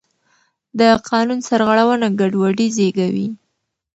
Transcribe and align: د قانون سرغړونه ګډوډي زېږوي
د 0.79 0.81
قانون 1.07 1.39
سرغړونه 1.47 2.07
ګډوډي 2.19 2.67
زېږوي 2.77 3.27